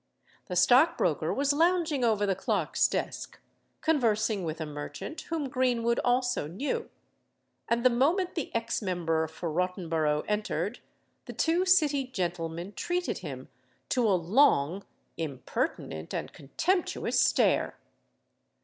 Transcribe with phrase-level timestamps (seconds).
[0.47, 3.39] The stockbroker was lounging over the clerks' desk,
[3.81, 6.89] conversing with a merchant whom Greenwood also knew;
[7.67, 10.79] and the moment the ex member for Rottenborough entered,
[11.25, 13.49] the two City gentlemen treated him
[13.89, 14.83] to a long,
[15.17, 17.77] impertinent, and contemptuous stare.